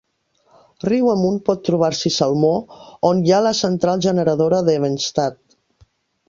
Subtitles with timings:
[0.85, 2.49] Riu amunt pot trobar-s'hi salmó,
[3.11, 5.39] on hi ha la central generadora d'Evenstad.